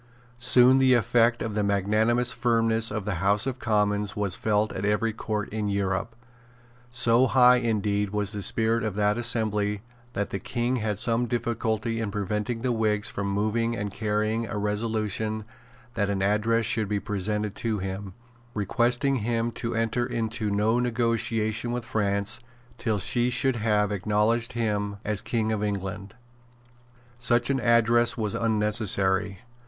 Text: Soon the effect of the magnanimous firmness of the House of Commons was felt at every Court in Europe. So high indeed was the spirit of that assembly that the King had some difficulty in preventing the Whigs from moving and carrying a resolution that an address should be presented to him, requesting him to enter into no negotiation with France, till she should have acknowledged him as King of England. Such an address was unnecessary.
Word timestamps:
Soon 0.39 0.79
the 0.79 0.95
effect 0.95 1.43
of 1.43 1.53
the 1.53 1.61
magnanimous 1.61 2.33
firmness 2.33 2.89
of 2.89 3.05
the 3.05 3.19
House 3.21 3.45
of 3.45 3.59
Commons 3.59 4.15
was 4.15 4.35
felt 4.35 4.73
at 4.73 4.83
every 4.83 5.13
Court 5.13 5.47
in 5.49 5.69
Europe. 5.69 6.15
So 6.89 7.27
high 7.27 7.57
indeed 7.57 8.09
was 8.09 8.31
the 8.31 8.41
spirit 8.41 8.83
of 8.83 8.95
that 8.95 9.19
assembly 9.19 9.83
that 10.13 10.31
the 10.31 10.39
King 10.39 10.77
had 10.77 10.97
some 10.97 11.27
difficulty 11.27 11.99
in 11.99 12.09
preventing 12.09 12.63
the 12.63 12.71
Whigs 12.71 13.11
from 13.11 13.27
moving 13.27 13.75
and 13.75 13.93
carrying 13.93 14.47
a 14.47 14.57
resolution 14.57 15.45
that 15.93 16.09
an 16.09 16.23
address 16.23 16.65
should 16.65 16.87
be 16.89 16.99
presented 16.99 17.53
to 17.57 17.77
him, 17.77 18.15
requesting 18.55 19.17
him 19.17 19.51
to 19.51 19.75
enter 19.75 20.07
into 20.07 20.49
no 20.49 20.79
negotiation 20.79 21.71
with 21.71 21.85
France, 21.85 22.39
till 22.79 22.97
she 22.97 23.29
should 23.29 23.57
have 23.57 23.91
acknowledged 23.91 24.53
him 24.53 24.95
as 25.05 25.21
King 25.21 25.51
of 25.51 25.63
England. 25.63 26.15
Such 27.19 27.51
an 27.51 27.59
address 27.59 28.17
was 28.17 28.33
unnecessary. 28.33 29.41